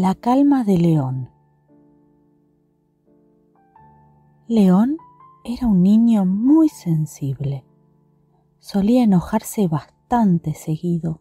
[0.00, 1.28] La calma de León.
[4.46, 4.96] León
[5.42, 7.64] era un niño muy sensible.
[8.60, 11.20] Solía enojarse bastante seguido.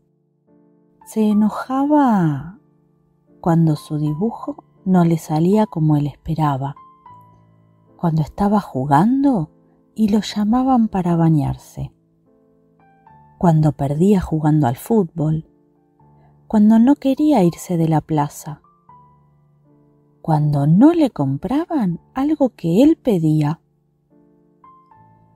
[1.07, 2.59] Se enojaba
[3.41, 6.75] cuando su dibujo no le salía como él esperaba,
[7.95, 9.49] cuando estaba jugando
[9.95, 11.95] y lo llamaban para bañarse,
[13.39, 15.49] cuando perdía jugando al fútbol,
[16.45, 18.61] cuando no quería irse de la plaza,
[20.27, 23.61] cuando no le compraban algo que él pedía.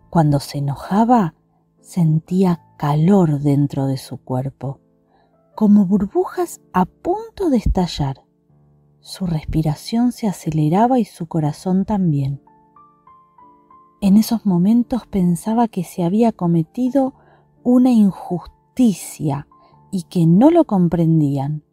[0.10, 1.34] Cuando se enojaba,
[1.80, 4.82] sentía calor dentro de su cuerpo,
[5.56, 8.26] como burbujas a punto de estallar.
[9.00, 12.42] Su respiración se aceleraba y su corazón también.
[14.02, 17.14] En esos momentos pensaba que se había cometido
[17.64, 19.48] una injusticia
[19.90, 21.64] y que no lo comprendían.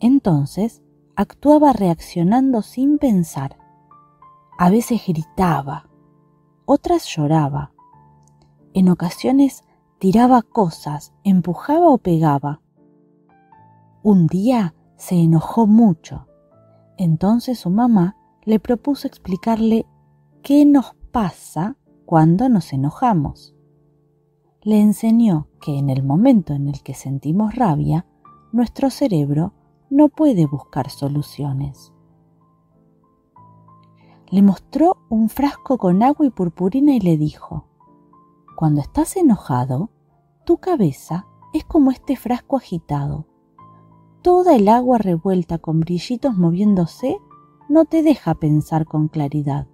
[0.00, 0.82] Entonces
[1.16, 3.56] actuaba reaccionando sin pensar.
[4.58, 5.88] A veces gritaba,
[6.66, 7.72] otras lloraba.
[8.74, 9.64] En ocasiones
[9.98, 12.60] tiraba cosas, empujaba o pegaba.
[14.02, 16.26] Un día se enojó mucho.
[16.98, 19.86] Entonces su mamá le propuso explicarle
[20.42, 23.54] qué nos pasa cuando nos enojamos.
[24.62, 28.06] Le enseñó que en el momento en el que sentimos rabia,
[28.52, 29.52] nuestro cerebro
[29.90, 31.92] no puede buscar soluciones.
[34.28, 37.66] Le mostró un frasco con agua y purpurina y le dijo,
[38.56, 39.90] Cuando estás enojado,
[40.44, 43.26] tu cabeza es como este frasco agitado.
[44.22, 47.18] Toda el agua revuelta con brillitos moviéndose
[47.68, 49.68] no te deja pensar con claridad.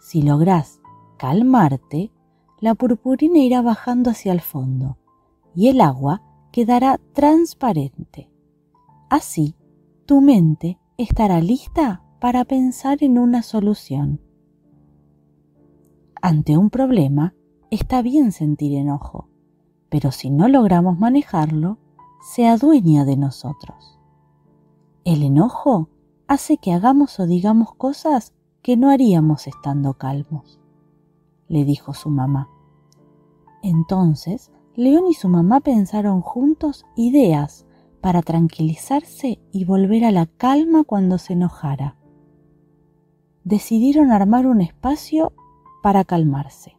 [0.00, 0.80] Si logras
[1.18, 2.12] calmarte,
[2.58, 4.96] la purpurina irá bajando hacia el fondo
[5.54, 6.22] y el agua
[6.52, 8.30] quedará transparente.
[9.10, 9.56] Así,
[10.06, 14.20] tu mente estará lista para pensar en una solución.
[16.22, 17.34] Ante un problema,
[17.72, 19.28] está bien sentir enojo,
[19.88, 21.78] pero si no logramos manejarlo,
[22.22, 23.98] se adueña de nosotros.
[25.04, 25.88] El enojo
[26.28, 28.32] hace que hagamos o digamos cosas
[28.62, 30.60] que no haríamos estando calmos,
[31.48, 32.48] le dijo su mamá.
[33.64, 37.66] Entonces, León y su mamá pensaron juntos ideas
[38.00, 41.96] para tranquilizarse y volver a la calma cuando se enojara.
[43.44, 45.32] Decidieron armar un espacio
[45.82, 46.76] para calmarse.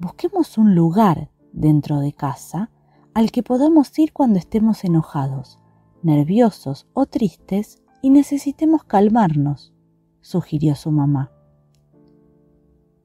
[0.00, 2.70] Busquemos un lugar dentro de casa
[3.14, 5.60] al que podamos ir cuando estemos enojados,
[6.02, 9.72] nerviosos o tristes y necesitemos calmarnos,
[10.20, 11.30] sugirió su mamá.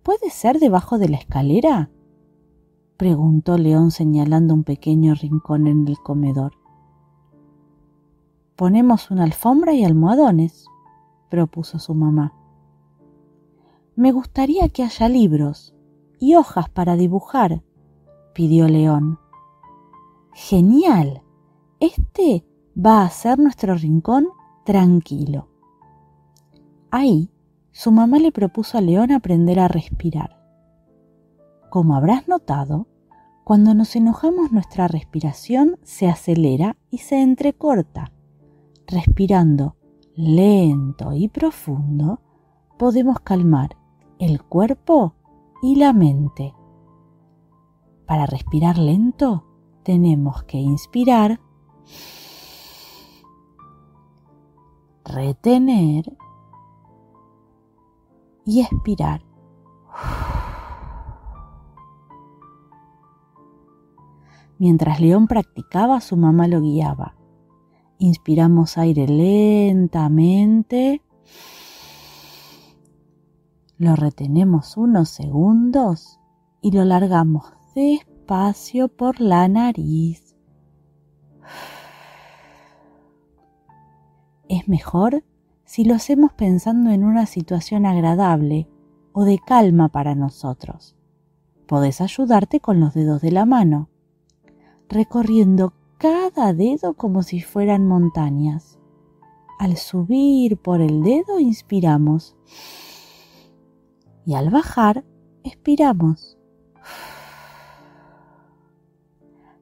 [0.03, 1.91] ¿Puede ser debajo de la escalera?
[2.97, 6.58] preguntó León señalando un pequeño rincón en el comedor.
[8.59, 10.65] Ponemos una alfombra y almohadones,
[11.29, 12.33] propuso su mamá.
[13.95, 15.73] Me gustaría que haya libros
[16.19, 17.63] y hojas para dibujar,
[18.33, 19.17] pidió León.
[20.33, 21.21] Genial.
[21.79, 22.45] Este
[22.77, 24.27] va a ser nuestro rincón
[24.65, 25.47] tranquilo.
[26.91, 27.29] Ahí,
[27.71, 30.37] su mamá le propuso a León aprender a respirar.
[31.69, 32.87] Como habrás notado,
[33.45, 38.11] cuando nos enojamos nuestra respiración se acelera y se entrecorta
[38.89, 39.75] respirando
[40.15, 42.19] lento y profundo,
[42.77, 43.77] podemos calmar
[44.17, 45.15] el cuerpo
[45.61, 46.53] y la mente.
[48.05, 49.45] Para respirar lento
[49.83, 51.39] tenemos que inspirar,
[55.05, 56.17] retener
[58.45, 59.23] y expirar.
[64.57, 67.18] Mientras León practicaba, su mamá lo guiaba.
[68.01, 71.01] Inspiramos aire lentamente.
[73.77, 76.17] Lo retenemos unos segundos
[76.61, 77.43] y lo largamos
[77.75, 80.35] despacio por la nariz.
[84.47, 85.25] Es mejor
[85.65, 88.69] si lo hacemos pensando en una situación agradable
[89.11, 90.95] o de calma para nosotros.
[91.67, 93.89] Podés ayudarte con los dedos de la mano,
[94.87, 98.79] recorriendo cada dedo como si fueran montañas.
[99.59, 102.37] Al subir por el dedo inspiramos
[104.25, 105.03] y al bajar
[105.43, 106.37] expiramos.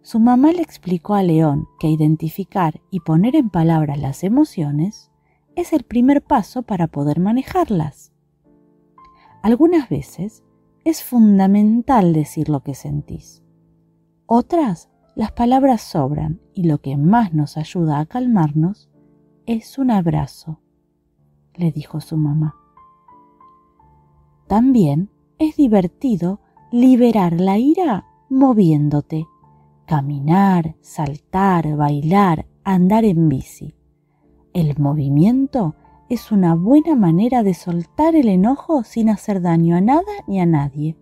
[0.04, 5.12] Su mamá le explicó a León que identificar y poner en palabras las emociones
[5.56, 8.14] es el primer paso para poder manejarlas.
[9.42, 10.44] Algunas veces
[10.86, 13.44] es fundamental decir lo que sentís.
[14.28, 18.88] Otras las palabras sobran y lo que más nos ayuda a calmarnos
[19.48, 20.62] es un abrazo,
[21.56, 22.56] le dijo su mamá.
[24.46, 25.10] También
[25.40, 26.40] es divertido
[26.72, 29.26] liberar la ira moviéndote,
[29.88, 33.74] caminar, saltar, bailar, andar en bici.
[34.54, 35.74] El movimiento
[36.10, 40.46] es una buena manera de soltar el enojo sin hacer daño a nada ni a
[40.46, 40.96] nadie.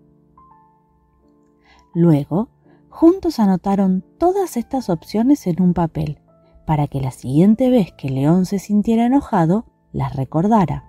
[1.93, 2.54] Luego,
[2.95, 6.21] juntos anotaron todas estas opciones en un papel,
[6.65, 10.85] para que la siguiente vez que León se sintiera enojado, las recordara.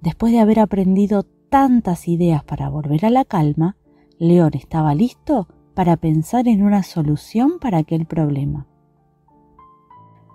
[0.00, 3.76] Después de haber aprendido tantas ideas para volver a la calma,
[4.20, 8.68] León estaba listo para pensar en una solución para aquel problema.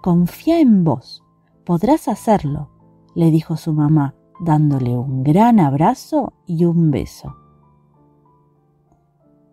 [0.04, 1.24] Confía en vos,
[1.66, 2.70] podrás hacerlo,
[3.16, 7.41] le dijo su mamá, dándole un gran abrazo y un beso.